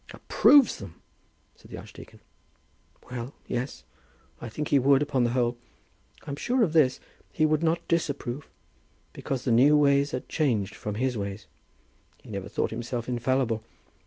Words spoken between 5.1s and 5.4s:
the